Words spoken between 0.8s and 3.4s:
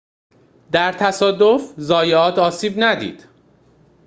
تصادف زایات آسیب ندید